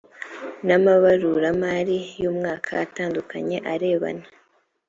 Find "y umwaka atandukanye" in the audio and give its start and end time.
2.21-3.57